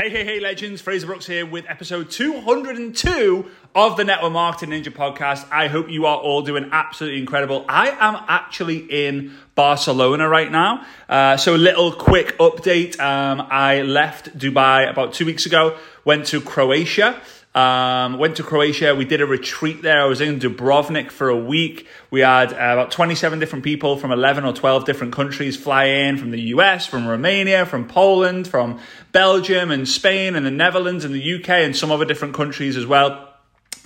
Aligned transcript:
Hey, 0.00 0.08
hey, 0.08 0.24
hey, 0.24 0.40
legends. 0.40 0.80
Fraser 0.80 1.06
Brooks 1.06 1.26
here 1.26 1.44
with 1.44 1.66
episode 1.68 2.10
202 2.10 3.44
of 3.74 3.98
the 3.98 4.04
Network 4.04 4.32
Marketing 4.32 4.70
Ninja 4.70 4.90
podcast. 4.90 5.46
I 5.52 5.68
hope 5.68 5.90
you 5.90 6.06
are 6.06 6.16
all 6.16 6.40
doing 6.40 6.70
absolutely 6.72 7.20
incredible. 7.20 7.66
I 7.68 7.90
am 7.90 8.16
actually 8.26 8.78
in 8.78 9.36
Barcelona 9.54 10.26
right 10.26 10.50
now. 10.50 10.86
Uh, 11.06 11.36
so, 11.36 11.54
a 11.54 11.58
little 11.58 11.92
quick 11.92 12.38
update. 12.38 12.98
Um, 12.98 13.46
I 13.50 13.82
left 13.82 14.38
Dubai 14.38 14.90
about 14.90 15.12
two 15.12 15.26
weeks 15.26 15.44
ago, 15.44 15.76
went 16.06 16.24
to 16.28 16.40
Croatia. 16.40 17.20
Um, 17.52 18.18
went 18.18 18.36
to 18.36 18.44
Croatia. 18.44 18.94
We 18.94 19.04
did 19.04 19.20
a 19.20 19.26
retreat 19.26 19.82
there. 19.82 20.00
I 20.00 20.04
was 20.04 20.20
in 20.20 20.38
Dubrovnik 20.38 21.10
for 21.10 21.28
a 21.28 21.36
week. 21.36 21.88
We 22.08 22.20
had 22.20 22.52
uh, 22.52 22.56
about 22.56 22.92
27 22.92 23.40
different 23.40 23.64
people 23.64 23.96
from 23.96 24.12
11 24.12 24.44
or 24.44 24.52
12 24.52 24.84
different 24.84 25.12
countries 25.12 25.56
fly 25.56 25.86
in 25.86 26.16
from 26.16 26.30
the 26.30 26.40
US, 26.54 26.86
from 26.86 27.08
Romania, 27.08 27.66
from 27.66 27.88
Poland, 27.88 28.46
from 28.46 28.78
Belgium 29.10 29.72
and 29.72 29.88
Spain 29.88 30.36
and 30.36 30.46
the 30.46 30.50
Netherlands 30.52 31.04
and 31.04 31.12
the 31.12 31.34
UK 31.34 31.48
and 31.48 31.74
some 31.74 31.90
other 31.90 32.04
different 32.04 32.34
countries 32.34 32.76
as 32.76 32.86
well. 32.86 33.29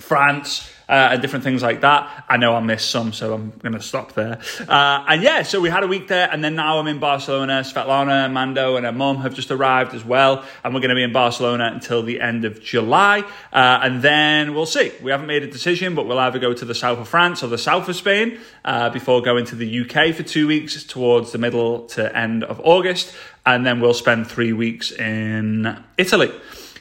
France, 0.05 0.71
uh, 0.87 1.09
and 1.11 1.21
different 1.21 1.43
things 1.43 1.63
like 1.63 1.81
that. 1.81 2.25
I 2.29 2.37
know 2.37 2.53
I 2.53 2.59
missed 2.59 2.89
some, 2.91 3.13
so 3.13 3.33
I'm 3.33 3.51
going 3.59 3.73
to 3.73 3.81
stop 3.81 4.13
there. 4.13 4.39
Uh, 4.67 5.05
and 5.07 5.23
yeah, 5.23 5.43
so 5.43 5.59
we 5.59 5.69
had 5.69 5.83
a 5.83 5.87
week 5.87 6.07
there, 6.07 6.29
and 6.31 6.43
then 6.43 6.55
now 6.55 6.77
I'm 6.79 6.87
in 6.87 6.99
Barcelona. 6.99 7.61
Svetlana, 7.61 8.31
Mando, 8.31 8.75
and 8.75 8.85
her 8.85 8.91
mum 8.91 9.17
have 9.17 9.33
just 9.33 9.51
arrived 9.51 9.93
as 9.95 10.05
well, 10.05 10.45
and 10.63 10.73
we're 10.73 10.81
going 10.81 10.89
to 10.89 10.95
be 10.95 11.03
in 11.03 11.13
Barcelona 11.13 11.71
until 11.73 12.03
the 12.03 12.21
end 12.21 12.45
of 12.45 12.61
July. 12.61 13.21
Uh, 13.51 13.79
and 13.81 14.01
then 14.01 14.53
we'll 14.53 14.65
see. 14.65 14.91
We 15.01 15.11
haven't 15.11 15.27
made 15.27 15.43
a 15.43 15.49
decision, 15.49 15.95
but 15.95 16.05
we'll 16.05 16.19
either 16.19 16.39
go 16.39 16.53
to 16.53 16.65
the 16.65 16.75
south 16.75 16.99
of 16.99 17.07
France 17.07 17.43
or 17.43 17.47
the 17.47 17.57
south 17.57 17.89
of 17.89 17.95
Spain 17.95 18.39
uh, 18.63 18.89
before 18.91 19.21
going 19.21 19.45
to 19.45 19.55
the 19.55 19.81
UK 19.81 20.13
for 20.13 20.23
two 20.23 20.47
weeks 20.47 20.83
towards 20.83 21.31
the 21.31 21.37
middle 21.37 21.87
to 21.87 22.15
end 22.15 22.43
of 22.43 22.61
August, 22.63 23.15
and 23.45 23.65
then 23.65 23.79
we'll 23.79 23.93
spend 23.93 24.27
three 24.27 24.53
weeks 24.53 24.91
in 24.91 25.83
Italy 25.97 26.31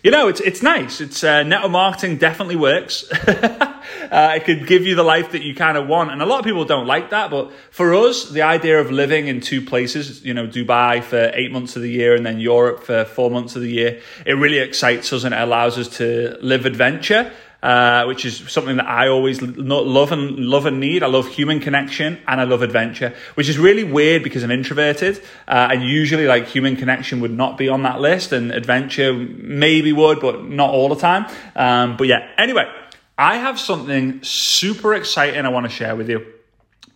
you 0.04 0.10
know, 0.10 0.28
it's 0.28 0.40
it's 0.40 0.62
nice. 0.62 1.00
It's 1.00 1.24
uh, 1.24 1.44
network 1.44 1.72
marketing 1.72 2.18
definitely 2.18 2.56
works. 2.56 3.10
uh, 3.12 4.32
it 4.36 4.44
could 4.44 4.66
give 4.66 4.84
you 4.84 4.96
the 4.96 5.02
life 5.02 5.32
that 5.32 5.42
you 5.42 5.54
kind 5.54 5.78
of 5.78 5.88
want, 5.88 6.10
and 6.10 6.20
a 6.20 6.26
lot 6.26 6.38
of 6.40 6.44
people 6.44 6.66
don't 6.66 6.86
like 6.86 7.08
that. 7.08 7.30
But 7.30 7.50
for 7.70 7.94
us, 7.94 8.28
the 8.28 8.42
idea 8.42 8.78
of 8.78 8.90
living 8.90 9.28
in 9.28 9.40
two 9.40 9.62
places, 9.62 10.22
you 10.22 10.34
know, 10.34 10.46
Dubai 10.46 11.02
for 11.02 11.30
eight 11.32 11.52
months 11.52 11.76
of 11.76 11.80
the 11.80 11.90
year 11.90 12.14
and 12.14 12.26
then 12.26 12.38
Europe 12.38 12.84
for 12.84 13.06
four 13.06 13.30
months 13.30 13.56
of 13.56 13.62
the 13.62 13.70
year, 13.70 14.02
it 14.26 14.34
really 14.34 14.58
excites 14.58 15.10
us 15.14 15.24
and 15.24 15.34
it 15.34 15.40
allows 15.40 15.78
us 15.78 15.88
to 15.96 16.36
live 16.42 16.66
adventure 16.66 17.32
uh, 17.64 18.04
which 18.04 18.26
is 18.26 18.36
something 18.52 18.76
that 18.76 18.86
I 18.86 19.08
always 19.08 19.40
love 19.40 20.12
and 20.12 20.38
love 20.38 20.66
and 20.66 20.80
need. 20.80 21.02
I 21.02 21.06
love 21.06 21.26
human 21.26 21.60
connection 21.60 22.18
and 22.28 22.38
I 22.38 22.44
love 22.44 22.60
adventure, 22.60 23.14
which 23.36 23.48
is 23.48 23.56
really 23.58 23.84
weird 23.84 24.22
because 24.22 24.42
I'm 24.42 24.50
introverted, 24.50 25.22
uh, 25.48 25.70
and 25.72 25.82
usually 25.82 26.26
like 26.26 26.46
human 26.46 26.76
connection 26.76 27.20
would 27.20 27.32
not 27.32 27.56
be 27.56 27.70
on 27.70 27.82
that 27.84 28.02
list, 28.02 28.32
and 28.32 28.52
adventure 28.52 29.14
maybe 29.14 29.94
would, 29.94 30.20
but 30.20 30.44
not 30.44 30.68
all 30.68 30.90
the 30.90 31.00
time. 31.00 31.24
Um, 31.56 31.96
but 31.96 32.06
yeah, 32.06 32.28
anyway, 32.36 32.70
I 33.16 33.38
have 33.38 33.58
something 33.58 34.22
super 34.22 34.92
exciting 34.92 35.46
I 35.46 35.48
want 35.48 35.64
to 35.64 35.70
share 35.70 35.96
with 35.96 36.10
you. 36.10 36.26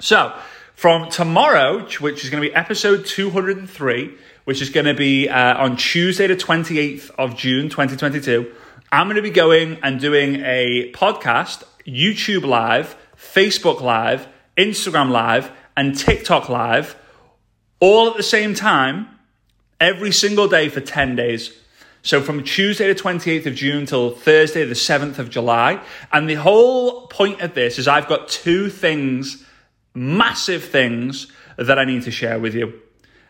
So 0.00 0.38
from 0.74 1.08
tomorrow, 1.08 1.88
which 1.98 2.24
is 2.24 2.28
going 2.28 2.42
to 2.42 2.48
be 2.48 2.54
episode 2.54 3.06
203, 3.06 4.14
which 4.44 4.60
is 4.60 4.68
going 4.68 4.86
to 4.86 4.94
be 4.94 5.30
uh, 5.30 5.64
on 5.64 5.78
Tuesday, 5.78 6.26
the 6.26 6.36
28th 6.36 7.10
of 7.18 7.36
June, 7.36 7.70
2022. 7.70 8.52
I'm 8.90 9.06
going 9.06 9.16
to 9.16 9.22
be 9.22 9.30
going 9.30 9.78
and 9.82 10.00
doing 10.00 10.36
a 10.36 10.90
podcast, 10.92 11.62
YouTube 11.86 12.44
Live, 12.44 12.96
Facebook 13.18 13.82
Live, 13.82 14.26
Instagram 14.56 15.10
Live, 15.10 15.50
and 15.76 15.96
TikTok 15.96 16.48
Live 16.48 16.96
all 17.80 18.08
at 18.08 18.16
the 18.16 18.22
same 18.22 18.54
time 18.54 19.08
every 19.78 20.10
single 20.10 20.48
day 20.48 20.70
for 20.70 20.80
10 20.80 21.16
days. 21.16 21.52
So 22.00 22.22
from 22.22 22.42
Tuesday 22.42 22.90
the 22.90 22.98
28th 22.98 23.44
of 23.44 23.54
June 23.54 23.84
till 23.84 24.10
Thursday 24.10 24.64
the 24.64 24.74
7th 24.74 25.18
of 25.18 25.28
July. 25.28 25.82
And 26.10 26.28
the 26.28 26.36
whole 26.36 27.08
point 27.08 27.42
of 27.42 27.52
this 27.52 27.78
is 27.78 27.88
I've 27.88 28.08
got 28.08 28.28
two 28.28 28.70
things, 28.70 29.44
massive 29.94 30.64
things, 30.64 31.30
that 31.58 31.78
I 31.78 31.84
need 31.84 32.04
to 32.04 32.10
share 32.10 32.38
with 32.38 32.54
you. 32.54 32.80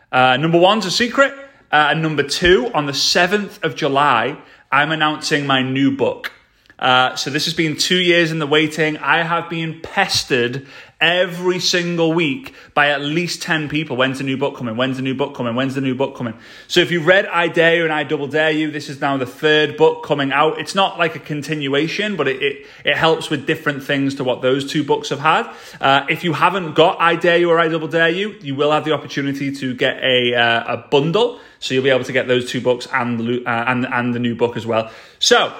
Uh, 0.09 0.37
number 0.37 0.57
one's 0.57 0.85
a 0.85 0.91
secret. 0.91 1.33
Uh, 1.71 1.89
and 1.91 2.01
number 2.01 2.23
two, 2.23 2.71
on 2.73 2.85
the 2.85 2.93
7th 2.93 3.63
of 3.63 3.75
July, 3.75 4.41
I'm 4.71 4.91
announcing 4.91 5.47
my 5.47 5.63
new 5.63 5.95
book. 5.95 6.31
Uh, 6.77 7.15
so 7.15 7.29
this 7.29 7.45
has 7.45 7.53
been 7.53 7.75
two 7.75 7.97
years 7.97 8.31
in 8.31 8.39
the 8.39 8.47
waiting. 8.47 8.97
I 8.97 9.23
have 9.23 9.49
been 9.49 9.81
pestered 9.81 10.65
every 11.01 11.59
single 11.59 12.13
week 12.13 12.53
by 12.73 12.89
at 12.89 13.01
least 13.01 13.41
10 13.41 13.67
people. 13.67 13.97
When's 13.97 14.19
the 14.19 14.23
new 14.23 14.37
book 14.37 14.55
coming? 14.55 14.77
When's 14.77 14.95
the 14.95 15.01
new 15.01 15.15
book 15.15 15.35
coming? 15.35 15.55
When's 15.55 15.75
the 15.75 15.81
new 15.81 15.95
book 15.95 16.15
coming? 16.15 16.35
So 16.67 16.79
if 16.79 16.91
you 16.91 17.01
read 17.01 17.25
I 17.25 17.47
Dare 17.47 17.77
You 17.77 17.83
and 17.83 17.91
I 17.91 18.03
Double 18.03 18.27
Dare 18.27 18.51
You, 18.51 18.71
this 18.71 18.89
is 18.89 19.01
now 19.01 19.17
the 19.17 19.25
third 19.25 19.75
book 19.75 20.05
coming 20.05 20.31
out. 20.31 20.59
It's 20.59 20.75
not 20.75 20.97
like 20.97 21.15
a 21.15 21.19
continuation, 21.19 22.15
but 22.15 22.27
it, 22.27 22.41
it, 22.41 22.67
it 22.85 22.95
helps 22.95 23.29
with 23.29 23.45
different 23.45 23.83
things 23.83 24.15
to 24.15 24.23
what 24.23 24.41
those 24.41 24.71
two 24.71 24.83
books 24.83 25.09
have 25.09 25.19
had. 25.19 25.51
Uh, 25.81 26.05
if 26.09 26.23
you 26.23 26.31
haven't 26.31 26.75
got 26.75 27.01
I 27.01 27.15
Dare 27.15 27.37
You 27.37 27.49
or 27.49 27.59
I 27.59 27.67
Double 27.67 27.89
Dare 27.89 28.09
You, 28.09 28.35
you 28.41 28.55
will 28.55 28.71
have 28.71 28.85
the 28.85 28.93
opportunity 28.93 29.51
to 29.51 29.73
get 29.73 29.97
a, 30.01 30.35
uh, 30.35 30.75
a 30.75 30.77
bundle. 30.77 31.39
So 31.59 31.73
you'll 31.73 31.83
be 31.83 31.89
able 31.89 32.05
to 32.05 32.11
get 32.11 32.27
those 32.27 32.49
two 32.49 32.61
books 32.61 32.87
and 32.91 33.19
the, 33.19 33.45
uh, 33.45 33.65
and, 33.67 33.85
and 33.85 34.13
the 34.13 34.19
new 34.19 34.35
book 34.35 34.57
as 34.57 34.65
well. 34.65 34.91
So 35.19 35.53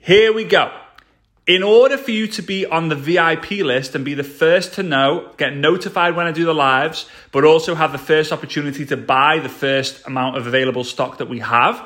here 0.00 0.32
we 0.32 0.44
go. 0.44 0.72
In 1.46 1.62
order 1.62 1.98
for 1.98 2.10
you 2.10 2.26
to 2.28 2.42
be 2.42 2.64
on 2.64 2.88
the 2.88 2.94
VIP 2.94 3.50
list 3.50 3.94
and 3.94 4.02
be 4.02 4.14
the 4.14 4.24
first 4.24 4.74
to 4.74 4.82
know, 4.82 5.30
get 5.36 5.54
notified 5.54 6.16
when 6.16 6.26
I 6.26 6.32
do 6.32 6.46
the 6.46 6.54
lives, 6.54 7.06
but 7.32 7.44
also 7.44 7.74
have 7.74 7.92
the 7.92 7.98
first 7.98 8.32
opportunity 8.32 8.86
to 8.86 8.96
buy 8.96 9.40
the 9.40 9.50
first 9.50 10.06
amount 10.06 10.38
of 10.38 10.46
available 10.46 10.84
stock 10.84 11.18
that 11.18 11.28
we 11.28 11.40
have, 11.40 11.84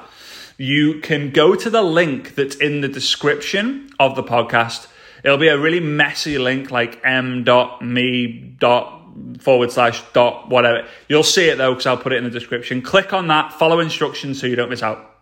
you 0.59 1.01
can 1.01 1.31
go 1.31 1.57
to 1.57 1.71
the 1.71 1.83
link 1.83 2.37
that's 2.37 2.55
in 2.57 2.83
the 2.83 2.89
description 2.89 3.91
of 3.99 4.15
the 4.15 4.23
podcast. 4.23 4.87
It'll 5.25 5.39
be 5.39 5.49
a 5.49 5.59
really 5.59 5.81
messy 5.81 6.39
link 6.39 6.71
like 6.71 7.01
m.me 7.05 8.55
forward 9.41 9.71
slash 9.71 10.03
dot 10.13 10.49
whatever. 10.49 10.87
You'll 11.09 11.23
see 11.23 11.49
it 11.49 11.59
though 11.59 11.73
because 11.73 11.87
I'll 11.87 11.97
put 11.97 12.13
it 12.13 12.17
in 12.17 12.25
the 12.25 12.31
description. 12.31 12.83
Click 12.83 13.13
on 13.13 13.29
that, 13.29 13.53
follow 13.53 13.81
instructions 13.81 14.41
so 14.41 14.47
you 14.47 14.57
don't 14.57 14.71
miss 14.71 14.83
out. 14.83 15.17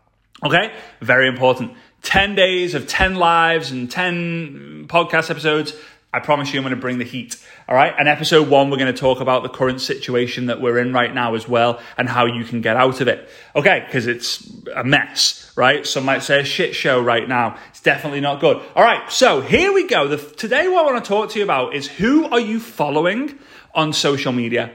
Okay? 0.44 0.72
Very 1.00 1.28
important. 1.28 1.72
10 2.02 2.34
days 2.34 2.74
of 2.74 2.86
10 2.86 3.16
lives 3.16 3.70
and 3.70 3.90
10 3.90 4.86
podcast 4.88 5.30
episodes. 5.30 5.74
I 6.16 6.20
promise 6.20 6.50
you, 6.50 6.58
I'm 6.58 6.64
going 6.64 6.74
to 6.74 6.80
bring 6.80 6.96
the 6.96 7.04
heat. 7.04 7.36
All 7.68 7.74
right. 7.74 7.92
And 7.98 8.08
episode 8.08 8.48
one, 8.48 8.70
we're 8.70 8.78
going 8.78 8.92
to 8.92 8.98
talk 8.98 9.20
about 9.20 9.42
the 9.42 9.50
current 9.50 9.82
situation 9.82 10.46
that 10.46 10.62
we're 10.62 10.78
in 10.78 10.94
right 10.94 11.12
now 11.12 11.34
as 11.34 11.46
well 11.46 11.78
and 11.98 12.08
how 12.08 12.24
you 12.24 12.42
can 12.42 12.62
get 12.62 12.74
out 12.74 13.02
of 13.02 13.08
it. 13.08 13.28
Okay. 13.54 13.82
Because 13.84 14.06
it's 14.06 14.50
a 14.74 14.82
mess, 14.82 15.52
right? 15.56 15.86
Some 15.86 16.06
might 16.06 16.22
say 16.22 16.40
a 16.40 16.44
shit 16.44 16.74
show 16.74 17.02
right 17.02 17.28
now. 17.28 17.58
It's 17.68 17.82
definitely 17.82 18.22
not 18.22 18.40
good. 18.40 18.56
All 18.74 18.82
right. 18.82 19.12
So 19.12 19.42
here 19.42 19.74
we 19.74 19.86
go. 19.86 20.08
The, 20.08 20.16
today, 20.16 20.68
what 20.68 20.86
I 20.86 20.90
want 20.90 21.04
to 21.04 21.06
talk 21.06 21.30
to 21.32 21.38
you 21.38 21.44
about 21.44 21.74
is 21.74 21.86
who 21.86 22.24
are 22.30 22.40
you 22.40 22.60
following 22.60 23.38
on 23.74 23.92
social 23.92 24.32
media? 24.32 24.72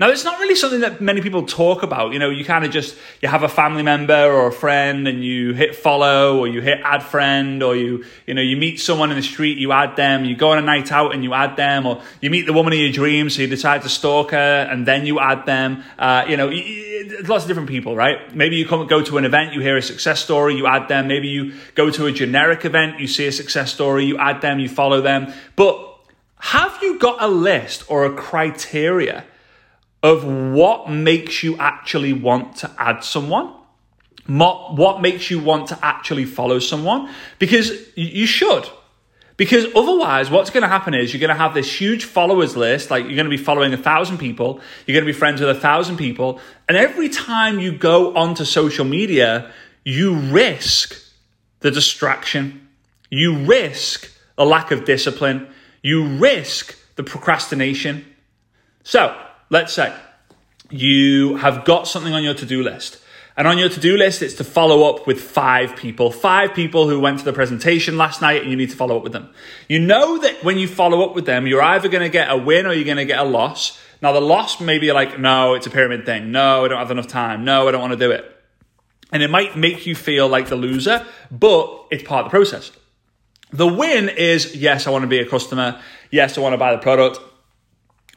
Now, 0.00 0.08
it's 0.08 0.24
not 0.24 0.40
really 0.40 0.54
something 0.54 0.80
that 0.80 1.02
many 1.02 1.20
people 1.20 1.44
talk 1.44 1.82
about. 1.82 2.14
You 2.14 2.18
know, 2.18 2.30
you 2.30 2.42
kind 2.42 2.64
of 2.64 2.70
just, 2.70 2.96
you 3.20 3.28
have 3.28 3.42
a 3.42 3.50
family 3.50 3.82
member 3.82 4.14
or 4.14 4.46
a 4.46 4.52
friend 4.52 5.06
and 5.06 5.22
you 5.22 5.52
hit 5.52 5.76
follow 5.76 6.38
or 6.38 6.48
you 6.48 6.62
hit 6.62 6.80
add 6.82 7.02
friend 7.02 7.62
or 7.62 7.76
you, 7.76 8.06
you 8.26 8.32
know, 8.32 8.40
you 8.40 8.56
meet 8.56 8.80
someone 8.80 9.10
in 9.10 9.18
the 9.18 9.22
street, 9.22 9.58
you 9.58 9.72
add 9.72 9.96
them, 9.96 10.24
you 10.24 10.34
go 10.34 10.52
on 10.52 10.58
a 10.58 10.62
night 10.62 10.90
out 10.90 11.12
and 11.12 11.22
you 11.22 11.34
add 11.34 11.54
them 11.56 11.84
or 11.84 12.00
you 12.22 12.30
meet 12.30 12.46
the 12.46 12.54
woman 12.54 12.72
of 12.72 12.78
your 12.78 12.90
dreams, 12.90 13.36
so 13.36 13.42
you 13.42 13.48
decide 13.48 13.82
to 13.82 13.90
stalk 13.90 14.30
her 14.30 14.66
and 14.70 14.86
then 14.86 15.04
you 15.04 15.20
add 15.20 15.44
them. 15.44 15.84
Uh, 15.98 16.24
you 16.26 16.38
know, 16.38 16.48
lots 17.28 17.44
of 17.44 17.48
different 17.48 17.68
people, 17.68 17.94
right? 17.94 18.34
Maybe 18.34 18.56
you 18.56 18.66
come 18.66 18.86
go 18.86 19.02
to 19.02 19.18
an 19.18 19.26
event, 19.26 19.52
you 19.52 19.60
hear 19.60 19.76
a 19.76 19.82
success 19.82 20.24
story, 20.24 20.54
you 20.56 20.66
add 20.66 20.88
them. 20.88 21.08
Maybe 21.08 21.28
you 21.28 21.52
go 21.74 21.90
to 21.90 22.06
a 22.06 22.12
generic 22.12 22.64
event, 22.64 23.00
you 23.00 23.06
see 23.06 23.26
a 23.26 23.32
success 23.32 23.70
story, 23.70 24.06
you 24.06 24.16
add 24.16 24.40
them, 24.40 24.60
you 24.60 24.68
follow 24.70 25.02
them. 25.02 25.30
But 25.56 25.76
have 26.36 26.78
you 26.80 26.98
got 26.98 27.22
a 27.22 27.28
list 27.28 27.84
or 27.88 28.06
a 28.06 28.14
criteria 28.14 29.26
of 30.02 30.24
what 30.24 30.90
makes 30.90 31.42
you 31.42 31.56
actually 31.58 32.12
want 32.12 32.56
to 32.56 32.70
add 32.78 33.04
someone, 33.04 33.52
what 34.26 35.00
makes 35.02 35.30
you 35.30 35.40
want 35.40 35.68
to 35.68 35.78
actually 35.82 36.24
follow 36.24 36.58
someone, 36.58 37.10
because 37.38 37.72
you 37.96 38.26
should. 38.26 38.68
Because 39.36 39.66
otherwise, 39.74 40.30
what's 40.30 40.50
going 40.50 40.62
to 40.62 40.68
happen 40.68 40.92
is 40.92 41.14
you're 41.14 41.20
going 41.20 41.34
to 41.34 41.34
have 41.34 41.54
this 41.54 41.80
huge 41.80 42.04
followers 42.04 42.58
list, 42.58 42.90
like 42.90 43.04
you're 43.04 43.14
going 43.14 43.24
to 43.24 43.30
be 43.30 43.42
following 43.42 43.72
a 43.72 43.78
thousand 43.78 44.18
people, 44.18 44.60
you're 44.86 44.94
going 44.94 45.06
to 45.06 45.10
be 45.10 45.18
friends 45.18 45.40
with 45.40 45.48
a 45.48 45.54
thousand 45.54 45.96
people, 45.96 46.40
and 46.68 46.76
every 46.76 47.08
time 47.08 47.58
you 47.58 47.72
go 47.72 48.14
onto 48.14 48.44
social 48.44 48.84
media, 48.84 49.50
you 49.82 50.14
risk 50.14 50.94
the 51.60 51.70
distraction, 51.70 52.68
you 53.08 53.38
risk 53.46 54.12
a 54.36 54.44
lack 54.44 54.70
of 54.72 54.84
discipline, 54.84 55.48
you 55.82 56.06
risk 56.18 56.76
the 56.96 57.02
procrastination. 57.02 58.04
So, 58.84 59.18
let's 59.50 59.72
say 59.72 59.94
you 60.70 61.36
have 61.36 61.64
got 61.64 61.86
something 61.86 62.12
on 62.12 62.22
your 62.22 62.34
to 62.34 62.46
do 62.46 62.62
list. 62.62 62.98
And 63.36 63.46
on 63.46 63.58
your 63.58 63.68
to 63.68 63.80
do 63.80 63.96
list, 63.96 64.22
it's 64.22 64.34
to 64.34 64.44
follow 64.44 64.88
up 64.90 65.06
with 65.06 65.20
five 65.20 65.76
people, 65.76 66.10
five 66.10 66.52
people 66.52 66.88
who 66.88 67.00
went 67.00 67.20
to 67.20 67.24
the 67.24 67.32
presentation 67.32 67.96
last 67.96 68.20
night, 68.20 68.42
and 68.42 68.50
you 68.50 68.56
need 68.56 68.70
to 68.70 68.76
follow 68.76 68.96
up 68.96 69.02
with 69.02 69.12
them. 69.12 69.30
You 69.68 69.78
know 69.78 70.18
that 70.18 70.44
when 70.44 70.58
you 70.58 70.68
follow 70.68 71.02
up 71.08 71.14
with 71.14 71.26
them, 71.26 71.46
you're 71.46 71.62
either 71.62 71.88
going 71.88 72.02
to 72.02 72.10
get 72.10 72.30
a 72.30 72.36
win 72.36 72.66
or 72.66 72.72
you're 72.72 72.84
going 72.84 72.96
to 72.96 73.04
get 73.04 73.18
a 73.18 73.24
loss. 73.24 73.80
Now, 74.02 74.12
the 74.12 74.20
loss 74.20 74.60
may 74.60 74.78
be 74.78 74.92
like, 74.92 75.18
no, 75.18 75.54
it's 75.54 75.66
a 75.66 75.70
pyramid 75.70 76.04
thing. 76.06 76.32
No, 76.32 76.64
I 76.64 76.68
don't 76.68 76.78
have 76.78 76.90
enough 76.90 77.06
time. 77.06 77.44
No, 77.44 77.68
I 77.68 77.70
don't 77.70 77.80
want 77.80 77.92
to 77.92 77.98
do 77.98 78.10
it. 78.10 78.24
And 79.12 79.22
it 79.22 79.30
might 79.30 79.56
make 79.56 79.86
you 79.86 79.94
feel 79.94 80.28
like 80.28 80.48
the 80.48 80.56
loser, 80.56 81.06
but 81.30 81.86
it's 81.90 82.02
part 82.02 82.26
of 82.26 82.30
the 82.30 82.36
process. 82.36 82.72
The 83.52 83.66
win 83.66 84.08
is 84.08 84.54
yes, 84.54 84.86
I 84.86 84.90
want 84.90 85.02
to 85.02 85.08
be 85.08 85.18
a 85.18 85.26
customer. 85.26 85.80
Yes, 86.10 86.36
I 86.36 86.40
want 86.40 86.52
to 86.52 86.58
buy 86.58 86.72
the 86.72 86.78
product. 86.78 87.20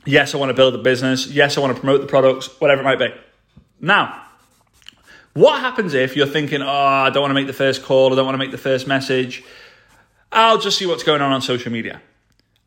Yes, 0.05 0.35
I 0.35 0.37
want 0.37 0.49
to 0.49 0.53
build 0.53 0.75
a 0.75 0.79
business. 0.79 1.27
Yes, 1.27 1.57
I 1.57 1.61
want 1.61 1.73
to 1.73 1.79
promote 1.79 2.01
the 2.01 2.07
products, 2.07 2.47
whatever 2.59 2.81
it 2.81 2.83
might 2.83 2.99
be. 2.99 3.13
Now, 3.79 4.21
what 5.33 5.59
happens 5.59 5.93
if 5.93 6.15
you're 6.15 6.27
thinking, 6.27 6.61
oh, 6.61 6.67
I 6.67 7.09
don't 7.09 7.21
want 7.21 7.31
to 7.31 7.35
make 7.35 7.47
the 7.47 7.53
first 7.53 7.83
call, 7.83 8.11
I 8.13 8.15
don't 8.15 8.25
want 8.25 8.35
to 8.35 8.39
make 8.39 8.51
the 8.51 8.57
first 8.57 8.85
message? 8.85 9.43
I'll 10.31 10.59
just 10.59 10.77
see 10.77 10.85
what's 10.85 11.03
going 11.03 11.21
on 11.21 11.31
on 11.31 11.41
social 11.41 11.71
media. 11.71 12.01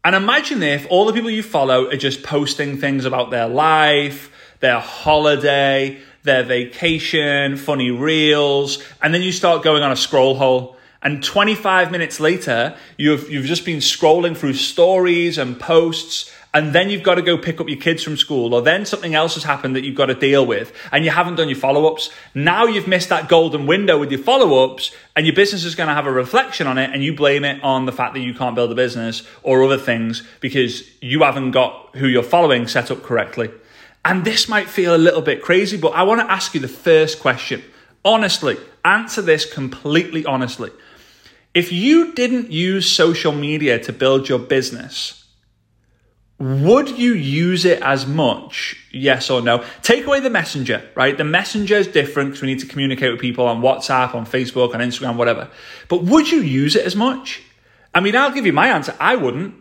And 0.05 0.15
imagine 0.15 0.63
if 0.63 0.87
all 0.89 1.05
the 1.05 1.13
people 1.13 1.31
you 1.31 1.43
follow 1.43 1.89
are 1.89 1.97
just 1.97 2.23
posting 2.23 2.79
things 2.79 3.05
about 3.05 3.31
their 3.31 3.49
life, 3.49 4.31
their 4.61 4.81
holiday, 4.81 5.99
their 6.23 6.45
vacation, 6.45 7.57
funny 7.57 7.91
reels, 7.91 8.83
and 9.03 9.13
then 9.13 9.23
you 9.23 9.33
start 9.33 9.63
going 9.63 9.83
on 9.83 9.93
a 9.93 9.97
scroll 9.97 10.37
hole. 10.37 10.77
And 11.03 11.23
25 11.23 11.93
minutes 11.93 12.19
later, 12.21 12.77
you've, 12.97 13.31
you've 13.31 13.47
just 13.47 13.65
been 13.65 13.79
scrolling 13.79 14.37
through 14.37 14.55
stories 14.55 15.39
and 15.39 15.59
posts 15.59 16.33
and 16.57 16.73
then 16.73 16.89
you've 16.89 17.03
got 17.03 17.17
to 17.17 17.23
go 17.23 17.37
pick 17.37 17.61
up 17.61 17.69
your 17.69 17.77
kids 17.77 18.03
from 18.03 18.17
school, 18.17 18.55
or 18.55 18.63
then 18.63 18.87
something 18.87 19.15
else 19.15 19.35
has 19.35 19.45
happened 19.45 19.77
that 19.77 19.85
you've 19.85 19.95
got 19.95 20.07
to 20.07 20.15
deal 20.15 20.47
with, 20.47 20.73
and 20.91 21.05
you 21.05 21.11
haven't 21.11 21.35
done 21.35 21.51
your 21.51 21.59
follow 21.59 21.85
ups. 21.85 22.09
Now 22.35 22.65
you've 22.65 22.89
missed 22.89 23.11
that 23.11 23.29
golden 23.29 23.67
window 23.67 23.99
with 23.99 24.11
your 24.11 24.23
follow 24.23 24.65
ups, 24.65 24.91
and 25.15 25.27
your 25.27 25.35
business 25.35 25.65
is 25.65 25.75
going 25.75 25.89
to 25.89 25.95
have 25.95 26.07
a 26.07 26.11
reflection 26.11 26.67
on 26.67 26.79
it, 26.79 26.89
and 26.95 27.05
you 27.05 27.15
blame 27.15 27.45
it 27.45 27.63
on 27.63 27.85
the 27.85 27.93
fact 27.93 28.15
that 28.15 28.21
you 28.21 28.33
can't 28.33 28.55
build 28.55 28.73
a 28.73 28.75
business 28.75 29.23
or 29.43 29.63
other 29.65 29.77
things 29.77 30.23
because 30.41 30.83
you 31.03 31.25
haven't 31.25 31.51
got 31.51 31.95
who 31.97 32.07
you're 32.07 32.23
following 32.23 32.67
set 32.67 32.91
up 32.91 33.03
correctly. 33.03 33.51
And 34.03 34.25
this 34.25 34.49
might 34.49 34.71
feel 34.71 34.97
a 34.97 34.97
little 34.97 35.21
bit 35.21 35.43
crazy, 35.43 35.77
but 35.77 35.93
I 35.93 36.05
want 36.05 36.23
to 36.23 36.33
ask 36.33 36.55
you 36.55 36.61
the 36.61 36.69
first 36.69 37.21
question. 37.21 37.63
Honestly, 38.03 38.57
answer 38.83 39.21
this 39.21 39.45
completely 39.45 40.25
honestly. 40.25 40.71
If 41.53 41.71
you 41.71 42.15
didn't 42.15 42.51
use 42.51 42.91
social 42.91 43.33
media 43.33 43.79
to 43.81 43.93
build 43.93 44.31
your 44.31 44.39
business, 44.39 45.26
would 46.39 46.99
you 46.99 47.15
use 47.15 47.65
it 47.65 47.81
as 47.81 48.07
much? 48.07 48.77
Yes 48.93 49.31
or 49.31 49.41
no? 49.41 49.65
Take 49.83 50.05
away 50.07 50.21
the 50.21 50.29
messenger, 50.29 50.87
right? 50.95 51.17
The 51.17 51.25
messenger 51.25 51.77
is 51.77 51.89
different 51.89 52.31
because 52.31 52.43
we 52.43 52.49
need 52.49 52.61
to 52.61 52.67
communicate 52.67 53.11
with 53.11 53.21
people 53.21 53.47
on 53.47 53.63
WhatsApp, 53.63 54.15
on 54.15 54.27
Facebook, 54.27 54.75
on 54.75 54.81
Instagram, 54.81 55.17
whatever. 55.17 55.49
But 55.89 56.03
would 56.05 56.31
you 56.31 56.41
use 56.41 56.77
it 56.77 56.85
as 56.85 56.95
much? 56.95 57.43
I 57.95 58.01
mean, 58.01 58.15
I'll 58.15 58.33
give 58.33 58.45
you 58.45 58.53
my 58.53 58.69
answer. 58.69 58.95
I 59.01 59.17
wouldn't. 59.17 59.55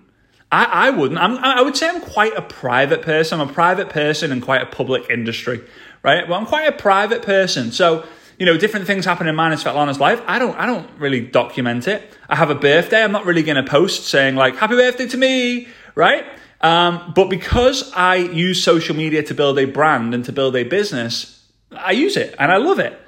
I, 0.52 0.66
I 0.66 0.90
wouldn't. 0.90 1.20
I'm, 1.20 1.38
I 1.38 1.62
would 1.62 1.78
say 1.78 1.88
I'm 1.88 2.02
quite 2.02 2.36
a 2.36 2.42
private 2.42 3.02
person. 3.02 3.40
I'm 3.40 3.50
a 3.50 3.54
private 3.54 3.90
person 3.90 4.34
and 4.34 4.42
quite 4.42 4.62
a 4.62 4.66
public 4.66 5.10
industry, 5.10 5.62
right? 6.04 6.28
Well, 6.28 6.38
I'm 6.38 6.46
quite 6.46 6.68
a 6.68 6.74
private 6.74 7.22
person. 7.22 7.72
So, 7.72 8.06
you 8.38 8.46
know, 8.46 8.58
different 8.58 8.86
things 8.86 9.06
happen 9.06 9.28
in 9.28 9.36
mine 9.36 9.54
and 9.54 10.00
life. 10.00 10.22
I 10.28 10.40
don't, 10.40 10.58
I 10.58 10.66
don't 10.66 10.90
really 11.00 11.22
document 11.22 11.88
it. 11.88 12.14
I 12.28 12.36
have 12.36 12.50
a 12.50 12.56
birthday. 12.56 13.02
I'm 13.02 13.14
not 13.14 13.26
really 13.26 13.44
going 13.44 13.64
to 13.64 13.70
post 13.70 14.08
saying 14.08 14.36
like, 14.36 14.58
happy 14.58 14.76
birthday 14.76 15.08
to 15.08 15.18
me, 15.18 15.70
right? 15.96 16.26
Um, 16.62 17.14
but 17.16 17.30
because 17.30 17.92
I 17.94 18.16
use 18.16 18.64
social 18.64 18.96
media 18.96 19.24
to 19.24 19.34
build 19.34 19.60
a 19.60 19.66
brand 19.66 20.14
and 20.14 20.26
to 20.26 20.32
build 20.32 20.56
a 20.56 20.64
business, 20.64 21.44
I 21.72 21.92
use 21.92 22.18
it 22.18 22.36
and 22.40 22.52
I 22.52 22.58
love 22.58 22.80
it. 22.80 23.00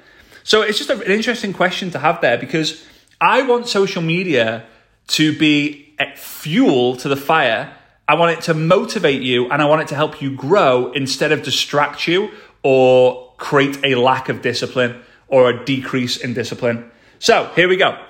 So 0.44 0.62
it's 0.62 0.78
just 0.78 0.90
an 0.90 1.02
interesting 1.02 1.52
question 1.52 1.90
to 1.90 1.98
have 1.98 2.20
there 2.20 2.38
because 2.38 2.84
I 3.20 3.42
want 3.42 3.68
social 3.68 4.02
media 4.02 4.64
to 5.08 5.36
be 5.36 5.94
fuel 6.16 6.96
to 6.96 7.08
the 7.08 7.16
fire. 7.16 7.74
I 8.06 8.14
want 8.14 8.38
it 8.38 8.42
to 8.44 8.54
motivate 8.54 9.22
you 9.22 9.50
and 9.50 9.60
I 9.60 9.66
want 9.66 9.82
it 9.82 9.88
to 9.88 9.94
help 9.94 10.22
you 10.22 10.34
grow 10.34 10.92
instead 10.92 11.32
of 11.32 11.42
distract 11.42 12.06
you 12.06 12.30
or 12.62 13.32
create 13.36 13.78
a 13.84 13.96
lack 13.96 14.28
of 14.28 14.42
discipline 14.42 15.02
or 15.28 15.50
a 15.50 15.64
decrease 15.64 16.16
in 16.16 16.34
discipline. 16.34 16.90
So 17.18 17.50
here 17.54 17.68
we 17.68 17.76
go. 17.76 18.02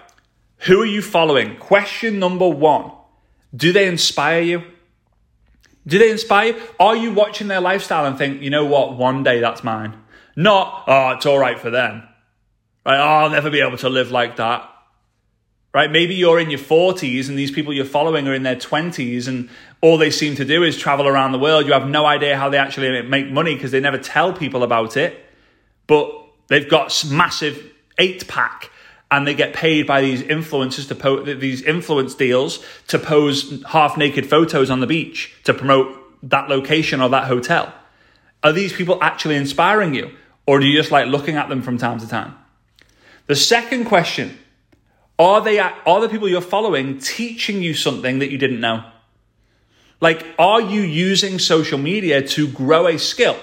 Who 0.62 0.80
are 0.82 0.86
you 0.86 1.02
following? 1.02 1.56
Question 1.56 2.18
number 2.18 2.48
one 2.48 2.90
Do 3.54 3.72
they 3.72 3.86
inspire 3.86 4.42
you? 4.42 4.62
Do 5.88 5.98
they 5.98 6.10
inspire? 6.10 6.54
Are 6.78 6.94
you 6.94 7.12
watching 7.12 7.48
their 7.48 7.62
lifestyle 7.62 8.04
and 8.04 8.16
think, 8.16 8.42
you 8.42 8.50
know 8.50 8.66
what, 8.66 8.96
one 8.96 9.22
day 9.22 9.40
that's 9.40 9.64
mine? 9.64 9.98
Not, 10.36 10.84
oh, 10.86 11.10
it's 11.10 11.24
all 11.24 11.38
right 11.38 11.58
for 11.58 11.70
them. 11.70 12.02
Right? 12.84 12.98
Oh, 12.98 13.24
I'll 13.24 13.30
never 13.30 13.50
be 13.50 13.60
able 13.60 13.78
to 13.78 13.88
live 13.88 14.10
like 14.10 14.36
that. 14.36 14.70
Right? 15.72 15.90
Maybe 15.90 16.14
you're 16.14 16.38
in 16.38 16.50
your 16.50 16.58
40s 16.58 17.28
and 17.28 17.38
these 17.38 17.50
people 17.50 17.72
you're 17.72 17.86
following 17.86 18.28
are 18.28 18.34
in 18.34 18.42
their 18.42 18.56
20s 18.56 19.28
and 19.28 19.48
all 19.80 19.96
they 19.96 20.10
seem 20.10 20.34
to 20.36 20.44
do 20.44 20.62
is 20.62 20.76
travel 20.76 21.08
around 21.08 21.32
the 21.32 21.38
world. 21.38 21.66
You 21.66 21.72
have 21.72 21.88
no 21.88 22.04
idea 22.04 22.36
how 22.36 22.50
they 22.50 22.58
actually 22.58 23.02
make 23.02 23.30
money 23.30 23.54
because 23.54 23.70
they 23.70 23.80
never 23.80 23.98
tell 23.98 24.32
people 24.32 24.62
about 24.62 24.96
it. 24.96 25.24
But 25.86 26.12
they've 26.48 26.68
got 26.68 27.04
massive 27.10 27.72
eight 27.98 28.28
pack 28.28 28.70
and 29.10 29.26
they 29.26 29.34
get 29.34 29.54
paid 29.54 29.86
by 29.86 30.00
these 30.00 30.22
influencers 30.22 30.88
to 30.88 30.94
po- 30.94 31.22
these 31.22 31.62
influence 31.62 32.14
deals 32.14 32.64
to 32.88 32.98
pose 32.98 33.62
half 33.68 33.96
naked 33.96 34.28
photos 34.28 34.70
on 34.70 34.80
the 34.80 34.86
beach 34.86 35.34
to 35.44 35.54
promote 35.54 35.94
that 36.22 36.48
location 36.48 37.00
or 37.00 37.08
that 37.08 37.24
hotel. 37.24 37.72
Are 38.42 38.52
these 38.52 38.72
people 38.72 38.98
actually 39.02 39.36
inspiring 39.36 39.94
you, 39.94 40.10
or 40.46 40.60
do 40.60 40.66
you 40.66 40.76
just 40.76 40.92
like 40.92 41.06
looking 41.06 41.36
at 41.36 41.48
them 41.48 41.62
from 41.62 41.78
time 41.78 41.98
to 42.00 42.08
time? 42.08 42.34
The 43.26 43.36
second 43.36 43.86
question: 43.86 44.38
Are 45.18 45.40
they 45.40 45.58
are 45.58 46.00
the 46.00 46.08
people 46.08 46.28
you're 46.28 46.40
following 46.40 46.98
teaching 46.98 47.62
you 47.62 47.74
something 47.74 48.18
that 48.18 48.30
you 48.30 48.38
didn't 48.38 48.60
know? 48.60 48.84
Like, 50.00 50.24
are 50.38 50.60
you 50.60 50.82
using 50.82 51.40
social 51.40 51.78
media 51.78 52.22
to 52.22 52.46
grow 52.46 52.86
a 52.86 52.98
skill? 52.98 53.36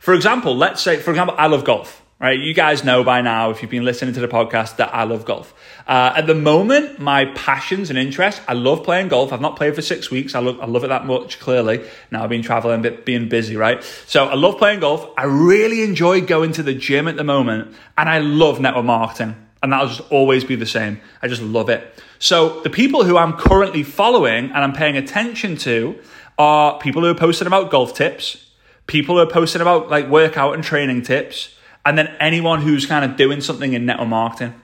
For 0.00 0.14
example, 0.14 0.56
let's 0.56 0.82
say, 0.82 0.96
for 0.96 1.10
example, 1.10 1.36
I 1.38 1.46
love 1.46 1.64
golf 1.64 2.02
right? 2.20 2.38
You 2.38 2.52
guys 2.52 2.84
know 2.84 3.02
by 3.02 3.22
now, 3.22 3.50
if 3.50 3.62
you've 3.62 3.70
been 3.70 3.84
listening 3.84 4.12
to 4.14 4.20
the 4.20 4.28
podcast, 4.28 4.76
that 4.76 4.94
I 4.94 5.04
love 5.04 5.24
golf. 5.24 5.54
Uh, 5.86 6.12
at 6.14 6.26
the 6.26 6.34
moment, 6.34 6.98
my 6.98 7.24
passions 7.34 7.88
and 7.88 7.98
interests, 7.98 8.42
I 8.46 8.52
love 8.52 8.84
playing 8.84 9.08
golf. 9.08 9.32
I've 9.32 9.40
not 9.40 9.56
played 9.56 9.74
for 9.74 9.80
six 9.80 10.10
weeks. 10.10 10.34
I 10.34 10.40
love, 10.40 10.60
I 10.60 10.66
love 10.66 10.84
it 10.84 10.88
that 10.88 11.06
much, 11.06 11.40
clearly. 11.40 11.82
Now 12.10 12.22
I've 12.22 12.28
been 12.28 12.42
traveling, 12.42 12.86
being 13.04 13.28
busy, 13.30 13.56
right? 13.56 13.82
So 14.06 14.26
I 14.26 14.34
love 14.34 14.58
playing 14.58 14.80
golf. 14.80 15.08
I 15.16 15.24
really 15.24 15.82
enjoy 15.82 16.20
going 16.20 16.52
to 16.52 16.62
the 16.62 16.74
gym 16.74 17.08
at 17.08 17.16
the 17.16 17.24
moment, 17.24 17.74
and 17.96 18.08
I 18.08 18.18
love 18.18 18.60
network 18.60 18.84
marketing. 18.84 19.34
And 19.62 19.72
that'll 19.72 19.88
just 19.88 20.12
always 20.12 20.44
be 20.44 20.56
the 20.56 20.66
same. 20.66 21.00
I 21.22 21.28
just 21.28 21.42
love 21.42 21.68
it. 21.68 22.02
So 22.18 22.60
the 22.60 22.70
people 22.70 23.04
who 23.04 23.16
I'm 23.16 23.34
currently 23.34 23.82
following 23.82 24.46
and 24.46 24.58
I'm 24.58 24.72
paying 24.72 24.96
attention 24.96 25.56
to 25.58 25.98
are 26.38 26.78
people 26.78 27.02
who 27.02 27.08
are 27.08 27.14
posting 27.14 27.46
about 27.46 27.70
golf 27.70 27.94
tips, 27.94 28.46
people 28.86 29.16
who 29.16 29.22
are 29.22 29.30
posting 29.30 29.60
about 29.60 29.90
like 29.90 30.08
workout 30.08 30.54
and 30.54 30.64
training 30.64 31.02
tips, 31.02 31.54
and 31.84 31.96
then 31.96 32.08
anyone 32.20 32.62
who's 32.62 32.86
kind 32.86 33.04
of 33.04 33.16
doing 33.16 33.40
something 33.40 33.72
in 33.72 33.86
network 33.86 34.08
marketing. 34.08 34.54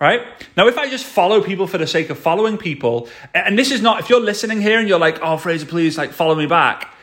Right? 0.00 0.22
Now, 0.56 0.66
if 0.66 0.78
I 0.78 0.88
just 0.88 1.04
follow 1.04 1.42
people 1.42 1.66
for 1.66 1.76
the 1.76 1.86
sake 1.86 2.08
of 2.08 2.18
following 2.18 2.56
people, 2.56 3.08
and 3.34 3.58
this 3.58 3.70
is 3.70 3.82
not, 3.82 4.00
if 4.00 4.08
you're 4.08 4.18
listening 4.18 4.62
here 4.62 4.78
and 4.78 4.88
you're 4.88 4.98
like, 4.98 5.18
oh, 5.20 5.36
Fraser, 5.36 5.66
please, 5.66 5.98
like, 5.98 6.12
follow 6.12 6.34
me 6.34 6.46
back, 6.46 6.94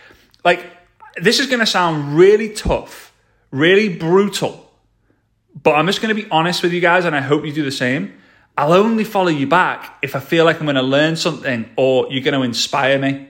like, 0.43 0.65
this 1.15 1.39
is 1.39 1.45
going 1.45 1.59
to 1.59 1.67
sound 1.67 2.17
really 2.17 2.49
tough, 2.53 3.13
really 3.51 3.87
brutal, 3.87 4.71
but 5.61 5.75
I'm 5.75 5.85
just 5.85 6.01
going 6.01 6.15
to 6.15 6.19
be 6.19 6.27
honest 6.31 6.63
with 6.63 6.73
you 6.73 6.81
guys, 6.81 7.05
and 7.05 7.15
I 7.15 7.21
hope 7.21 7.45
you 7.45 7.53
do 7.53 7.63
the 7.63 7.71
same. 7.71 8.13
I'll 8.57 8.73
only 8.73 9.03
follow 9.03 9.29
you 9.29 9.45
back 9.45 9.99
if 10.01 10.15
I 10.15 10.19
feel 10.19 10.43
like 10.43 10.59
I'm 10.59 10.65
going 10.65 10.75
to 10.77 10.81
learn 10.81 11.15
something 11.15 11.69
or 11.75 12.07
you're 12.09 12.23
going 12.23 12.33
to 12.33 12.41
inspire 12.41 12.97
me. 12.97 13.27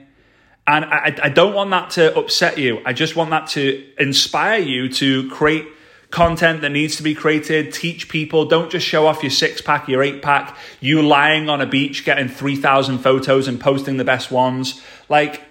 And 0.66 0.86
I, 0.86 1.14
I 1.24 1.28
don't 1.28 1.52
want 1.52 1.68
that 1.70 1.90
to 1.90 2.16
upset 2.18 2.56
you. 2.56 2.80
I 2.86 2.94
just 2.94 3.16
want 3.16 3.30
that 3.30 3.48
to 3.48 3.86
inspire 3.98 4.60
you 4.60 4.88
to 4.94 5.28
create 5.28 5.66
content 6.10 6.62
that 6.62 6.70
needs 6.70 6.96
to 6.96 7.02
be 7.02 7.14
created. 7.14 7.72
Teach 7.72 8.08
people. 8.08 8.44
Don't 8.46 8.70
just 8.70 8.86
show 8.86 9.06
off 9.06 9.22
your 9.22 9.30
six 9.30 9.60
pack, 9.60 9.88
your 9.88 10.02
eight 10.02 10.22
pack, 10.22 10.56
you 10.80 11.02
lying 11.02 11.48
on 11.48 11.60
a 11.60 11.66
beach 11.66 12.04
getting 12.04 12.28
3,000 12.28 12.98
photos 12.98 13.48
and 13.48 13.60
posting 13.60 13.96
the 13.96 14.04
best 14.04 14.30
ones. 14.30 14.82
Like, 15.08 15.42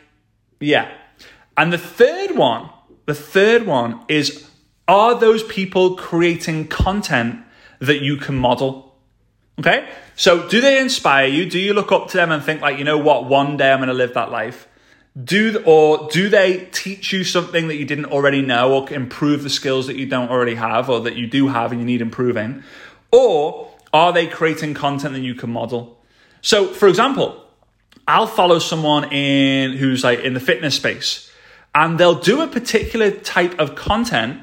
yeah. 0.59 0.91
And 1.55 1.71
the 1.71 1.77
third 1.77 2.35
one, 2.35 2.69
the 3.05 3.15
third 3.15 3.65
one 3.65 4.01
is 4.07 4.49
are 4.87 5.15
those 5.15 5.43
people 5.43 5.95
creating 5.95 6.67
content 6.67 7.43
that 7.79 8.01
you 8.01 8.17
can 8.17 8.35
model? 8.35 8.95
Okay? 9.59 9.89
So, 10.15 10.47
do 10.47 10.61
they 10.61 10.79
inspire 10.79 11.27
you? 11.27 11.49
Do 11.49 11.59
you 11.59 11.73
look 11.73 11.91
up 11.91 12.07
to 12.09 12.17
them 12.17 12.31
and 12.31 12.43
think, 12.43 12.61
like, 12.61 12.77
you 12.77 12.83
know 12.83 12.97
what, 12.97 13.25
one 13.25 13.57
day 13.57 13.71
I'm 13.71 13.79
going 13.79 13.87
to 13.87 13.93
live 13.93 14.13
that 14.13 14.31
life? 14.31 14.67
Do 15.23 15.61
or 15.65 16.09
do 16.11 16.29
they 16.29 16.67
teach 16.71 17.11
you 17.11 17.23
something 17.23 17.67
that 17.69 17.75
you 17.75 17.85
didn't 17.85 18.05
already 18.05 18.41
know 18.41 18.73
or 18.73 18.93
improve 18.93 19.43
the 19.43 19.49
skills 19.49 19.87
that 19.87 19.95
you 19.95 20.05
don't 20.05 20.29
already 20.29 20.55
have 20.55 20.89
or 20.89 21.01
that 21.01 21.15
you 21.15 21.27
do 21.27 21.47
have 21.47 21.71
and 21.71 21.81
you 21.81 21.85
need 21.85 22.01
improving? 22.01 22.63
Or 23.11 23.71
are 23.93 24.13
they 24.13 24.27
creating 24.27 24.73
content 24.73 25.13
that 25.13 25.21
you 25.21 25.33
can 25.33 25.49
model? 25.49 25.99
So 26.41 26.67
for 26.67 26.87
example 26.87 27.47
i'll 28.07 28.27
follow 28.27 28.59
someone 28.59 29.11
in 29.11 29.73
who's 29.73 30.03
like 30.03 30.19
in 30.19 30.33
the 30.33 30.39
fitness 30.39 30.75
space 30.75 31.31
and 31.75 31.99
they'll 31.99 32.19
do 32.19 32.41
a 32.41 32.47
particular 32.47 33.11
type 33.11 33.59
of 33.59 33.75
content 33.75 34.41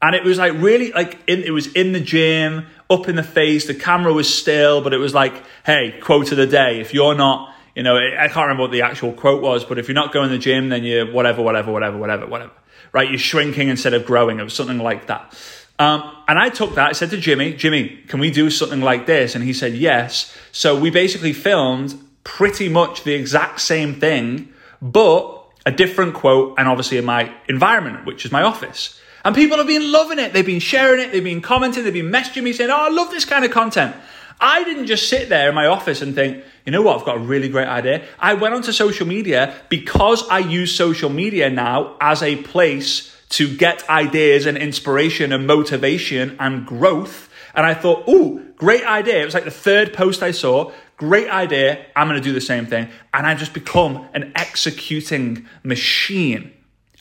and 0.00 0.14
it 0.14 0.24
was 0.24 0.38
like 0.38 0.52
really 0.54 0.92
like 0.92 1.18
in, 1.26 1.42
it 1.42 1.50
was 1.50 1.66
in 1.72 1.92
the 1.92 2.00
gym 2.00 2.66
up 2.88 3.08
in 3.08 3.16
the 3.16 3.22
face 3.22 3.66
the 3.66 3.74
camera 3.74 4.12
was 4.12 4.32
still 4.32 4.80
but 4.82 4.92
it 4.92 4.98
was 4.98 5.12
like 5.12 5.34
hey 5.66 5.98
quote 6.00 6.30
of 6.30 6.38
the 6.38 6.46
day 6.46 6.80
if 6.80 6.94
you're 6.94 7.14
not 7.14 7.54
you 7.74 7.82
know, 7.82 7.96
I 7.96 8.28
can't 8.28 8.44
remember 8.44 8.62
what 8.62 8.70
the 8.70 8.82
actual 8.82 9.12
quote 9.12 9.42
was, 9.42 9.64
but 9.64 9.78
if 9.78 9.88
you're 9.88 9.94
not 9.94 10.12
going 10.12 10.28
to 10.28 10.34
the 10.34 10.40
gym, 10.40 10.68
then 10.68 10.84
you're 10.84 11.10
whatever, 11.10 11.42
whatever, 11.42 11.72
whatever, 11.72 11.96
whatever, 11.96 12.26
whatever, 12.26 12.52
right? 12.92 13.08
You're 13.08 13.18
shrinking 13.18 13.68
instead 13.68 13.94
of 13.94 14.04
growing. 14.04 14.40
It 14.40 14.42
was 14.42 14.54
something 14.54 14.78
like 14.78 15.06
that. 15.06 15.34
Um, 15.78 16.02
and 16.28 16.38
I 16.38 16.50
took 16.50 16.74
that. 16.74 16.90
I 16.90 16.92
said 16.92 17.10
to 17.10 17.16
Jimmy, 17.16 17.54
Jimmy, 17.54 18.02
can 18.06 18.20
we 18.20 18.30
do 18.30 18.50
something 18.50 18.82
like 18.82 19.06
this? 19.06 19.34
And 19.34 19.42
he 19.42 19.52
said 19.52 19.74
yes. 19.74 20.36
So 20.52 20.78
we 20.78 20.90
basically 20.90 21.32
filmed 21.32 21.98
pretty 22.24 22.68
much 22.68 23.04
the 23.04 23.14
exact 23.14 23.60
same 23.60 23.98
thing, 23.98 24.52
but 24.80 25.44
a 25.64 25.72
different 25.72 26.14
quote, 26.14 26.56
and 26.58 26.68
obviously 26.68 26.98
in 26.98 27.04
my 27.04 27.32
environment, 27.48 28.04
which 28.04 28.24
is 28.24 28.32
my 28.32 28.42
office. 28.42 29.00
And 29.24 29.34
people 29.34 29.56
have 29.56 29.66
been 29.66 29.90
loving 29.90 30.18
it. 30.18 30.32
They've 30.32 30.44
been 30.44 30.60
sharing 30.60 31.00
it. 31.00 31.12
They've 31.12 31.22
been 31.22 31.40
commenting. 31.40 31.84
They've 31.84 31.92
been 31.92 32.10
messaging 32.10 32.42
me 32.42 32.52
saying, 32.52 32.70
Oh, 32.70 32.86
I 32.86 32.88
love 32.88 33.10
this 33.10 33.24
kind 33.24 33.44
of 33.44 33.50
content. 33.50 33.94
I 34.40 34.64
didn't 34.64 34.86
just 34.86 35.08
sit 35.08 35.28
there 35.28 35.48
in 35.48 35.54
my 35.54 35.66
office 35.66 36.02
and 36.02 36.14
think, 36.14 36.44
you 36.64 36.72
know 36.72 36.82
what, 36.82 36.98
I've 36.98 37.04
got 37.04 37.16
a 37.16 37.20
really 37.20 37.48
great 37.48 37.66
idea. 37.66 38.04
I 38.18 38.34
went 38.34 38.54
onto 38.54 38.72
social 38.72 39.06
media 39.06 39.54
because 39.68 40.26
I 40.28 40.38
use 40.38 40.74
social 40.74 41.10
media 41.10 41.50
now 41.50 41.96
as 42.00 42.22
a 42.22 42.36
place 42.36 43.14
to 43.30 43.54
get 43.56 43.88
ideas 43.88 44.46
and 44.46 44.58
inspiration 44.58 45.32
and 45.32 45.46
motivation 45.46 46.36
and 46.38 46.66
growth. 46.66 47.30
And 47.54 47.66
I 47.66 47.74
thought, 47.74 48.08
ooh, 48.08 48.46
great 48.56 48.84
idea. 48.84 49.22
It 49.22 49.24
was 49.24 49.34
like 49.34 49.44
the 49.44 49.50
third 49.50 49.92
post 49.92 50.22
I 50.22 50.30
saw. 50.30 50.70
Great 50.98 51.28
idea. 51.28 51.84
I'm 51.96 52.08
going 52.08 52.20
to 52.20 52.24
do 52.24 52.32
the 52.32 52.40
same 52.40 52.66
thing. 52.66 52.88
And 53.12 53.26
I've 53.26 53.38
just 53.38 53.54
become 53.54 54.06
an 54.14 54.32
executing 54.36 55.48
machine. 55.62 56.52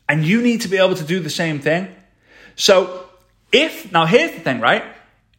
And 0.08 0.25
you 0.25 0.41
need 0.41 0.62
to 0.62 0.70
be 0.70 0.77
able 0.77 0.96
to 0.96 1.03
do 1.03 1.20
the 1.20 1.30
same 1.30 1.60
thing. 1.60 1.94
So, 2.56 3.06
if, 3.51 3.91
now 3.91 4.06
here's 4.06 4.32
the 4.32 4.39
thing, 4.39 4.60
right? 4.62 4.84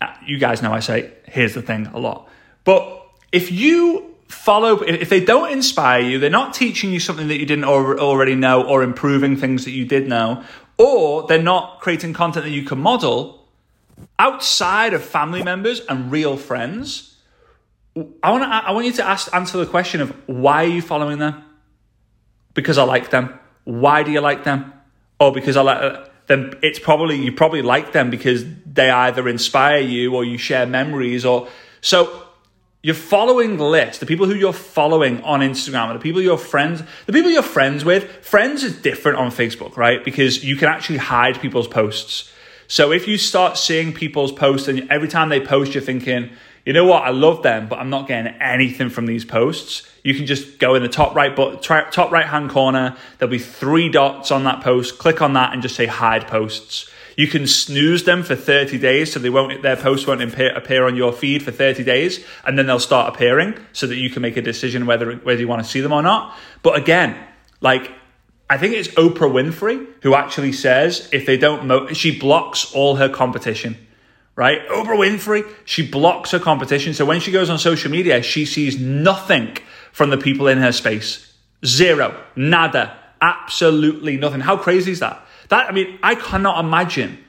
Uh, 0.01 0.15
you 0.27 0.39
guys 0.39 0.63
know 0.63 0.73
I 0.73 0.81
say, 0.81 1.11
here's 1.27 1.55
the 1.55 1.63
thing 1.63 1.87
a 1.87 1.99
lot. 1.99 2.29
But 2.65 3.03
if 3.33 3.51
you 3.51 4.12
follow, 4.33 4.81
if 4.81 5.09
they 5.09 5.25
don't 5.25 5.53
inspire 5.53 6.01
you, 6.01 6.19
they're 6.19 6.31
not 6.31 6.55
teaching 6.55 6.93
you 6.93 7.01
something 7.01 7.29
that 7.29 7.39
you 7.39 7.47
didn't 7.47 7.65
already 7.65 8.35
know 8.35 8.67
or 8.67 8.83
improving 8.83 9.37
things 9.37 9.65
that 9.65 9.73
you 9.73 9.85
did 9.85 10.09
know, 10.09 10.43
or 10.79 11.27
they're 11.27 11.43
not 11.43 11.81
creating 11.81 12.13
content 12.13 12.45
that 12.45 12.51
you 12.51 12.65
can 12.65 12.79
model 12.79 13.47
outside 14.19 14.95
of 14.95 15.05
family 15.05 15.43
members 15.43 15.81
and 15.89 16.11
real 16.11 16.37
friends, 16.37 17.17
I 18.23 18.31
want 18.31 18.43
to, 18.43 18.49
I 18.49 18.71
want 18.73 18.87
you 18.87 18.93
to 18.93 19.07
ask, 19.07 19.33
answer 19.35 19.59
the 19.59 19.67
question 19.67 20.01
of 20.01 20.11
why 20.27 20.65
are 20.65 20.69
you 20.69 20.83
following 20.83 21.19
them? 21.19 21.45
Because 22.55 22.79
I 22.79 22.85
like 22.85 23.11
them. 23.11 23.39
Why 23.65 24.03
do 24.03 24.11
you 24.11 24.21
like 24.21 24.45
them? 24.45 24.73
Or 25.21 25.33
because 25.33 25.57
I 25.57 25.63
like 25.63 25.83
uh, 25.83 26.09
then 26.27 26.55
it's 26.63 26.79
probably 26.79 27.17
you 27.17 27.33
probably 27.33 27.63
like 27.63 27.93
them 27.93 28.11
because 28.11 28.45
they 28.65 28.91
either 28.91 29.29
inspire 29.29 29.81
you 29.81 30.15
or 30.15 30.25
you 30.25 30.39
share 30.39 30.67
memories 30.67 31.25
or 31.25 31.49
so 31.81 32.22
you're 32.83 32.95
following 32.97 33.59
list 33.59 34.01
the 34.01 34.07
people 34.07 34.27
who 34.27 34.35
you're 34.35 34.53
following 34.53 35.23
on 35.23 35.41
instagram 35.41 35.89
or 35.89 35.93
the 35.93 36.01
people 36.01 36.21
you're 36.21 36.37
friends 36.37 36.83
the 37.07 37.13
people 37.13 37.31
you're 37.31 37.43
friends 37.43 37.85
with. 37.85 38.11
Friends 38.25 38.65
is 38.65 38.81
different 38.81 39.19
on 39.19 39.31
facebook 39.31 39.77
right? 39.77 40.05
Because 40.05 40.45
you 40.45 40.57
can 40.57 40.69
actually 40.69 40.99
hide 40.99 41.41
people's 41.41 41.69
posts. 41.69 42.33
So 42.67 42.91
if 42.91 43.07
you 43.07 43.19
start 43.19 43.57
seeing 43.57 43.93
people's 43.93 44.33
posts 44.33 44.69
and 44.69 44.91
every 44.91 45.09
time 45.09 45.29
they 45.29 45.41
post 45.41 45.75
you're 45.75 45.83
thinking 45.83 46.31
you 46.65 46.73
know 46.73 46.85
what? 46.85 47.03
I 47.03 47.11
love 47.11 47.43
them 47.43 47.69
but 47.69 47.79
i'm 47.79 47.91
not 47.91 48.09
getting 48.09 48.35
anything 48.41 48.91
from 48.91 49.07
these 49.07 49.25
posts. 49.25 49.89
You 50.03 50.15
can 50.15 50.27
just 50.27 50.59
go 50.59 50.75
in 50.75 50.83
the 50.83 50.89
top 50.89 51.15
right 51.15 51.35
but 51.35 51.63
top 51.63 52.11
right 52.11 52.27
hand 52.27 52.51
corner. 52.51 52.97
There'll 53.19 53.31
be 53.31 53.39
three 53.39 53.89
dots 53.89 54.33
on 54.33 54.45
that 54.45 54.63
post. 54.63 54.99
Click 54.99 55.23
on 55.23 55.35
that 55.35 55.53
and 55.53 55.63
just 55.63 55.77
say 55.77 55.87
hide 55.87 56.27
posts 56.27 56.92
you 57.17 57.27
can 57.27 57.47
snooze 57.47 58.05
them 58.05 58.23
for 58.23 58.35
30 58.35 58.79
days 58.79 59.13
so 59.13 59.21
they 59.21 59.31
won't 59.31 59.63
their 59.63 59.77
posts 59.77 60.07
won't 60.07 60.23
appear, 60.23 60.87
on 60.87 60.97
your 60.97 61.13
feed 61.13 61.43
for 61.43 61.51
30 61.51 61.85
days 61.85 62.25
and 62.45 62.59
then 62.59 62.67
they'll 62.67 62.79
start 62.79 63.15
appearing 63.15 63.55
so 63.73 63.87
that 63.87 63.97
you 63.97 64.11
can 64.11 64.23
make 64.23 64.37
a 64.37 64.43
decision 64.43 64.87
whether 64.87 65.15
whether 65.17 65.41
you 65.41 65.49
want 65.49 65.63
to 65.63 65.69
see 65.69 65.81
them 65.81 65.93
or 65.93 66.03
not 66.03 66.37
but 66.63 66.77
again 66.77 67.17
like 67.61 67.91
I 68.51 68.59
think 68.59 68.75
it's 68.75 68.89
Oprah 68.89 69.31
Winfrey 69.31 69.87
who 70.03 70.15
actually 70.15 70.53
says 70.53 71.09
if 71.13 71.27
they 71.27 71.37
don't 71.37 71.67
mo- 71.67 71.89
she 71.89 72.19
blocks 72.19 72.73
all 72.75 72.97
her 72.97 73.09
competition 73.09 73.77
right? 74.35 74.67
Oprah 74.69 74.97
Winfrey, 74.97 75.47
she 75.65 75.87
blocks 75.87 76.31
her 76.31 76.39
competition. 76.39 76.95
So 76.95 77.05
when 77.05 77.21
she 77.21 77.31
goes 77.31 77.51
on 77.51 77.59
social 77.59 77.91
media, 77.91 78.23
she 78.23 78.45
sees 78.45 78.79
nothing 78.79 79.59
from 79.93 80.11
the 80.11 80.19
people 80.19 80.49
in 80.49 80.59
her 80.59 80.73
space. 80.73 81.35
Zero, 81.65 82.23
nada, 82.35 82.97
absolutely 83.21 84.17
nothing. 84.17 84.41
How 84.41 84.57
crazy 84.57 84.93
is 84.93 85.01
that? 85.01 85.25
That 85.53 85.69
I 85.69 85.73
mean, 85.73 85.99
I 86.03 86.15
cannot 86.15 86.65
imagine 86.65 87.23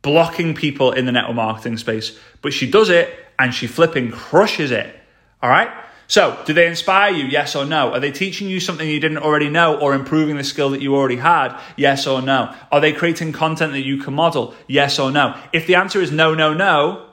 blocking 0.00 0.54
people 0.54 0.92
in 0.92 1.04
the 1.04 1.10
network 1.10 1.34
marketing 1.34 1.78
space, 1.78 2.16
but 2.40 2.52
she 2.52 2.70
does 2.70 2.90
it 2.90 3.12
and 3.40 3.52
she 3.52 3.66
flipping 3.66 4.12
crushes 4.12 4.70
it. 4.70 4.94
All 5.42 5.50
right? 5.50 5.68
So, 6.06 6.40
do 6.46 6.52
they 6.52 6.68
inspire 6.68 7.12
you? 7.12 7.24
Yes 7.24 7.56
or 7.56 7.64
no? 7.64 7.92
Are 7.92 7.98
they 7.98 8.12
teaching 8.12 8.48
you 8.48 8.60
something 8.60 8.88
you 8.88 9.00
didn't 9.00 9.18
already 9.18 9.50
know 9.50 9.80
or 9.80 9.96
improving 9.96 10.36
the 10.36 10.44
skill 10.44 10.70
that 10.70 10.80
you 10.80 10.94
already 10.94 11.16
had? 11.16 11.60
Yes 11.76 12.06
or 12.06 12.22
no? 12.22 12.54
Are 12.70 12.80
they 12.80 12.92
creating 12.92 13.32
content 13.32 13.72
that 13.72 13.80
you 13.84 13.98
can 13.98 14.14
model? 14.14 14.54
Yes 14.68 15.00
or 15.00 15.10
no? 15.10 15.36
If 15.52 15.66
the 15.66 15.74
answer 15.74 16.00
is 16.00 16.12
no, 16.12 16.34
no, 16.34 16.54
no, 16.54 17.08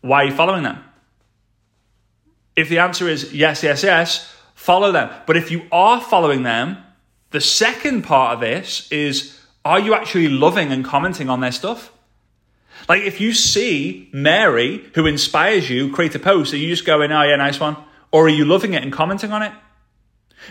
why 0.00 0.22
are 0.22 0.24
you 0.28 0.34
following 0.34 0.62
them? 0.62 0.82
If 2.56 2.70
the 2.70 2.78
answer 2.78 3.06
is 3.06 3.34
yes, 3.34 3.62
yes, 3.62 3.82
yes, 3.82 4.34
follow 4.54 4.92
them. 4.92 5.10
But 5.26 5.36
if 5.36 5.50
you 5.50 5.66
are 5.70 6.00
following 6.00 6.42
them, 6.42 6.78
the 7.32 7.42
second 7.42 8.04
part 8.04 8.32
of 8.32 8.40
this 8.40 8.90
is 8.90 9.43
are 9.64 9.80
you 9.80 9.94
actually 9.94 10.28
loving 10.28 10.72
and 10.72 10.84
commenting 10.84 11.30
on 11.30 11.40
their 11.40 11.52
stuff? 11.52 11.90
Like 12.88 13.02
if 13.02 13.20
you 13.20 13.32
see 13.32 14.10
Mary, 14.12 14.84
who 14.94 15.06
inspires 15.06 15.70
you, 15.70 15.90
create 15.90 16.14
a 16.14 16.18
post, 16.18 16.52
are 16.52 16.58
you 16.58 16.68
just 16.68 16.84
going, 16.84 17.10
oh 17.10 17.22
yeah, 17.22 17.36
nice 17.36 17.58
one? 17.58 17.76
Or 18.12 18.26
are 18.26 18.30
you 18.30 18.44
loving 18.44 18.74
it 18.74 18.82
and 18.82 18.92
commenting 18.92 19.32
on 19.32 19.42
it? 19.42 19.52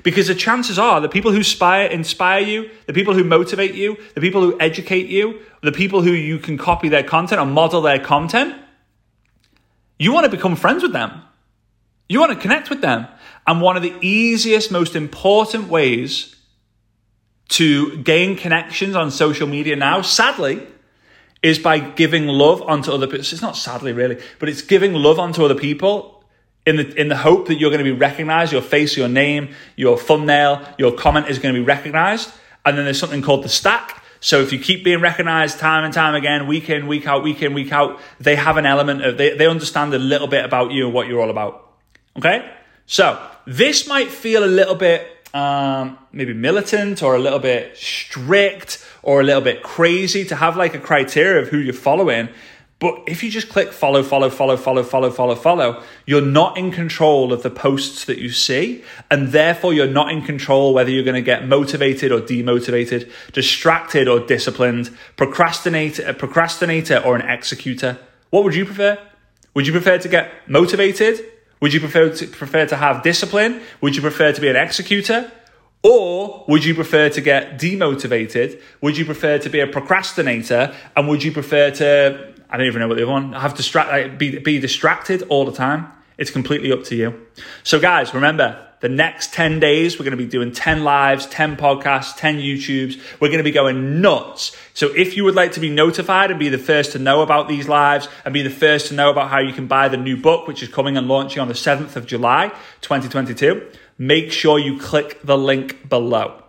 Because 0.02 0.28
the 0.28 0.36
chances 0.36 0.80
are 0.80 1.00
the 1.00 1.10
people 1.10 1.32
who 1.32 1.38
inspire, 1.38 1.88
inspire 1.88 2.42
you, 2.42 2.72
the 2.88 2.94
people 2.94 3.14
who 3.14 3.24
motivate 3.24 3.76
you, 3.76 3.98
the 4.16 4.22
people 4.22 4.42
who 4.42 4.60
educate 4.60 5.08
you, 5.08 5.40
the 5.62 5.72
people 5.72 6.02
who 6.02 6.12
you 6.12 6.40
can 6.40 6.58
copy 6.58 6.90
their 6.90 7.04
content 7.04 7.40
or 7.40 7.46
model 7.46 7.82
their 7.82 8.00
content, 8.00 8.56
you 10.00 10.12
want 10.12 10.26
to 10.26 10.32
become 10.32 10.56
friends 10.56 10.82
with 10.82 10.94
them. 10.94 11.22
You 12.10 12.20
want 12.20 12.34
to 12.34 12.40
connect 12.40 12.72
with 12.72 12.82
them. 12.82 13.08
And 13.46 13.62
one 13.62 13.78
of 13.78 13.84
the 13.84 13.96
easiest, 14.02 14.72
most 14.72 14.96
important 14.96 15.68
ways 15.68 16.33
to 17.50 17.98
gain 17.98 18.36
connections 18.36 18.96
on 18.96 19.12
social 19.12 19.48
media 19.48 19.76
now, 19.76 20.02
sadly, 20.02 20.66
is 21.42 21.60
by 21.60 21.80
giving 21.80 22.28
love 22.28 22.62
onto 22.62 22.92
other 22.92 23.06
people. 23.06 23.20
It's 23.20 23.42
not 23.42 23.58
sadly, 23.58 23.92
really, 23.92 24.20
but 24.40 24.50
it's 24.50 24.62
giving 24.62 24.94
love 24.94 25.20
onto 25.20 25.44
other 25.44 25.56
people 25.56 26.24
in 26.66 26.78
the 26.78 27.00
in 27.00 27.10
the 27.10 27.18
hope 27.18 27.48
that 27.50 27.56
you're 27.56 27.70
going 27.70 27.84
to 27.84 27.92
be 27.92 27.92
recognized, 27.92 28.54
your 28.54 28.62
face, 28.62 28.96
your 28.96 29.10
name, 29.10 29.54
your 29.76 29.98
thumbnail, 29.98 30.66
your 30.78 30.94
comment 30.94 31.28
is 31.28 31.40
going 31.40 31.54
to 31.54 31.60
be 31.60 31.66
recognized. 31.66 32.32
And 32.66 32.78
then 32.78 32.86
there's 32.86 33.00
something 33.00 33.22
called 33.22 33.44
the 33.44 33.50
stack. 33.50 34.02
So 34.22 34.40
if 34.40 34.54
you 34.54 34.60
keep 34.60 34.86
being 34.86 35.02
recognized 35.02 35.60
time 35.60 35.84
and 35.84 35.94
time 35.94 36.16
again, 36.16 36.48
week 36.48 36.70
in, 36.70 36.88
week 36.88 37.06
out, 37.06 37.24
week 37.24 37.42
in, 37.42 37.54
week 37.54 37.74
out, 37.74 38.00
they 38.22 38.38
have 38.38 38.56
an 38.56 38.66
element 38.66 39.04
of 39.04 39.18
they, 39.18 39.36
they 39.36 39.48
understand 39.48 39.94
a 39.94 40.00
little 40.00 40.28
bit 40.28 40.46
about 40.46 40.72
you 40.72 40.86
and 40.86 40.94
what 40.94 41.08
you're 41.08 41.20
all 41.20 41.30
about. 41.30 41.74
Okay? 42.18 42.50
So 42.86 43.22
this 43.46 43.86
might 43.86 44.10
feel 44.10 44.46
a 44.46 44.48
little 44.48 44.76
bit 44.76 45.13
um, 45.34 45.98
maybe 46.12 46.34
militant 46.34 47.02
or 47.02 47.16
a 47.16 47.20
little 47.20 47.40
bit 47.40 47.76
strict 47.78 48.86
or 49.02 49.20
a 49.20 49.24
little 49.24 49.42
bit 49.42 49.64
crazy 49.64 50.24
to 50.26 50.36
have 50.36 50.56
like 50.56 50.74
a 50.76 50.80
criteria 50.80 51.42
of 51.42 51.50
who 51.50 51.58
you're 51.58 51.74
following. 51.74 52.30
But 52.80 53.04
if 53.08 53.24
you 53.24 53.32
just 53.32 53.48
click 53.48 53.72
follow, 53.72 54.04
follow, 54.04 54.30
follow, 54.30 54.58
follow, 54.58 54.84
follow, 54.84 55.10
follow, 55.10 55.36
follow, 55.36 55.82
you're 56.06 56.20
not 56.20 56.58
in 56.58 56.70
control 56.70 57.32
of 57.32 57.42
the 57.42 57.50
posts 57.50 58.04
that 58.06 58.18
you 58.18 58.30
see. 58.30 58.84
And 59.10 59.30
therefore, 59.30 59.74
you're 59.74 59.88
not 59.88 60.12
in 60.12 60.22
control 60.22 60.74
whether 60.74 60.90
you're 60.90 61.06
going 61.06 61.16
to 61.16 61.22
get 61.22 61.48
motivated 61.48 62.12
or 62.12 62.20
demotivated, 62.20 63.10
distracted 63.32 64.10
or 64.10 64.20
disciplined, 64.20 64.96
procrastinator, 65.16 66.06
a 66.06 66.14
procrastinator 66.14 66.98
or 66.98 67.16
an 67.16 67.22
executor. 67.22 68.00
What 68.32 68.44
would 68.44 68.54
you 68.54 68.66
prefer? 68.66 69.00
Would 69.54 69.66
you 69.66 69.72
prefer 69.72 69.98
to 70.00 70.10
get 70.10 70.32
motivated 70.50 71.26
would 71.64 71.74
you 71.74 71.80
prefer 71.80 72.10
to, 72.10 72.28
prefer 72.28 72.66
to 72.66 72.76
have 72.76 73.04
discipline? 73.04 73.62
Would 73.80 73.96
you 73.96 74.02
prefer 74.02 74.34
to 74.34 74.42
be 74.42 74.50
an 74.50 74.58
executor? 74.58 75.32
Or 75.82 76.44
would 76.50 76.66
you 76.66 76.76
prefer 76.76 77.08
to 77.08 77.22
get 77.22 77.58
demotivated? 77.58 78.62
Would 78.82 78.98
you 78.98 79.06
prefer 79.06 79.38
to 79.38 79.50
be 79.50 79.62
a 79.62 79.68
procrastinator? 79.68 80.76
And 80.98 81.08
would 81.08 81.24
you 81.24 81.32
prefer 81.32 81.72
to, 81.72 82.34
I 82.50 82.58
don't 82.58 82.68
even 82.68 82.82
know 82.82 82.90
what 82.90 82.98
the 82.98 83.04
other 83.04 83.14
one, 83.14 83.32
have 83.32 83.56
distract, 83.56 84.18
be, 84.18 84.40
be 84.40 84.60
distracted 84.60 85.22
all 85.30 85.46
the 85.46 85.54
time? 85.54 85.88
It's 86.18 86.32
completely 86.32 86.74
up 86.74 86.84
to 86.84 86.98
you. 86.98 87.28
So, 87.64 87.80
guys, 87.80 88.14
remember 88.14 88.68
the 88.84 88.90
next 88.90 89.34
10 89.34 89.62
days, 89.62 89.98
we're 89.98 90.04
going 90.04 90.12
to 90.12 90.22
be 90.22 90.28
doing 90.28 90.52
10 90.52 90.84
lives, 90.84 91.26
10 91.28 91.56
podcasts, 91.56 92.18
10 92.18 92.40
YouTubes. 92.40 93.00
We're 93.22 93.30
going 93.30 93.38
to 93.38 93.44
be 93.44 93.52
going 93.52 94.02
nuts. 94.02 94.54
So, 94.74 94.94
if 94.94 95.16
you 95.16 95.24
would 95.24 95.36
like 95.36 95.54
to 95.54 95.62
be 95.62 95.70
notified 95.70 96.32
and 96.32 96.38
be 96.38 96.50
the 96.50 96.58
first 96.58 96.92
to 96.92 97.00
know 97.00 97.22
about 97.22 97.48
these 97.48 97.70
lives 97.70 98.10
and 98.26 98.34
be 98.34 98.42
the 98.42 98.50
first 98.50 98.88
to 98.88 98.94
know 98.94 99.10
about 99.10 99.30
how 99.30 99.40
you 99.40 99.54
can 99.54 99.68
buy 99.68 99.88
the 99.88 99.96
new 99.96 100.18
book, 100.18 100.48
which 100.48 100.62
is 100.62 100.68
coming 100.68 100.98
and 100.98 101.08
launching 101.08 101.42
on 101.42 101.48
the 101.48 101.54
7th 101.54 101.96
of 101.96 102.06
July, 102.06 102.50
2022, 102.82 103.72
make 103.98 104.34
sure 104.34 104.60
you 104.60 104.78
click 104.78 105.22
the 105.24 105.38
link 105.38 105.88
below. 105.88 106.44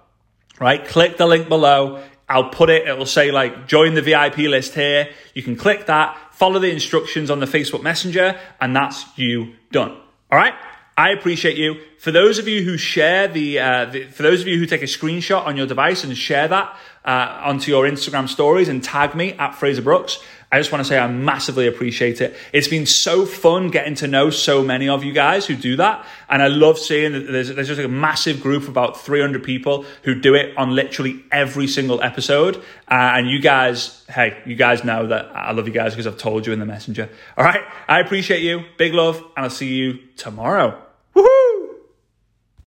Right? 0.58 0.84
Click 0.84 1.16
the 1.16 1.26
link 1.26 1.48
below. 1.48 2.02
I'll 2.28 2.48
put 2.48 2.68
it, 2.68 2.88
it'll 2.88 3.06
say 3.06 3.30
like 3.30 3.68
join 3.68 3.94
the 3.94 4.02
VIP 4.02 4.38
list 4.38 4.74
here. 4.74 5.08
You 5.34 5.44
can 5.44 5.54
click 5.54 5.86
that 5.86 6.18
follow 6.34 6.58
the 6.58 6.70
instructions 6.70 7.30
on 7.30 7.38
the 7.38 7.46
Facebook 7.46 7.82
Messenger, 7.82 8.38
and 8.60 8.74
that's 8.74 9.04
you 9.16 9.54
done. 9.70 9.92
All 10.32 10.38
right? 10.38 10.54
I 10.96 11.10
appreciate 11.10 11.56
you. 11.56 11.80
For 11.98 12.12
those 12.12 12.38
of 12.38 12.46
you 12.46 12.62
who 12.62 12.76
share 12.76 13.26
the, 13.26 13.58
uh, 13.58 13.84
the, 13.86 14.04
for 14.04 14.22
those 14.22 14.40
of 14.40 14.46
you 14.46 14.58
who 14.58 14.66
take 14.66 14.82
a 14.82 14.86
screenshot 14.86 15.44
on 15.44 15.56
your 15.56 15.66
device 15.66 16.04
and 16.04 16.16
share 16.16 16.46
that 16.46 16.76
uh, 17.04 17.40
onto 17.44 17.70
your 17.70 17.84
Instagram 17.84 18.28
stories 18.28 18.68
and 18.68 18.82
tag 18.82 19.14
me 19.16 19.32
at 19.32 19.56
Fraser 19.56 19.82
Brooks, 19.82 20.22
I 20.54 20.58
just 20.58 20.70
want 20.70 20.84
to 20.84 20.88
say 20.88 20.96
I 20.96 21.08
massively 21.08 21.66
appreciate 21.66 22.20
it. 22.20 22.36
It's 22.52 22.68
been 22.68 22.86
so 22.86 23.26
fun 23.26 23.70
getting 23.70 23.96
to 23.96 24.06
know 24.06 24.30
so 24.30 24.62
many 24.62 24.88
of 24.88 25.02
you 25.02 25.12
guys 25.12 25.46
who 25.46 25.56
do 25.56 25.74
that. 25.78 26.06
And 26.28 26.40
I 26.40 26.46
love 26.46 26.78
seeing 26.78 27.10
that 27.10 27.26
there's, 27.26 27.52
there's 27.52 27.66
just 27.66 27.78
like 27.78 27.88
a 27.88 27.90
massive 27.90 28.40
group 28.40 28.62
of 28.62 28.68
about 28.68 29.00
300 29.00 29.42
people 29.42 29.84
who 30.04 30.14
do 30.14 30.36
it 30.36 30.56
on 30.56 30.72
literally 30.76 31.24
every 31.32 31.66
single 31.66 32.00
episode. 32.00 32.58
Uh, 32.88 33.14
and 33.16 33.28
you 33.28 33.40
guys, 33.40 34.04
hey, 34.08 34.40
you 34.46 34.54
guys 34.54 34.84
know 34.84 35.08
that 35.08 35.26
I 35.34 35.50
love 35.50 35.66
you 35.66 35.74
guys 35.74 35.90
because 35.90 36.06
I've 36.06 36.18
told 36.18 36.46
you 36.46 36.52
in 36.52 36.60
the 36.60 36.66
messenger. 36.66 37.08
All 37.36 37.44
right. 37.44 37.64
I 37.88 37.98
appreciate 37.98 38.42
you. 38.42 38.62
Big 38.78 38.94
love. 38.94 39.16
And 39.36 39.44
I'll 39.44 39.50
see 39.50 39.74
you 39.74 39.98
tomorrow. 40.16 40.80